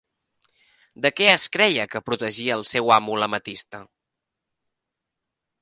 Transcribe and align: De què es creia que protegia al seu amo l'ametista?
De 1.05 1.11
què 1.19 1.27
es 1.33 1.45
creia 1.57 1.85
que 1.93 2.03
protegia 2.09 2.57
al 2.57 2.65
seu 2.73 2.91
amo 2.97 3.21
l'ametista? 3.25 3.85